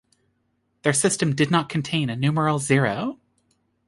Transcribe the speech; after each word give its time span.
Their 0.81 0.93
system 0.93 1.35
did 1.35 1.51
not 1.51 1.69
contain 1.69 2.09
a 2.09 2.15
numeral 2.15 2.57
zero. 2.57 3.19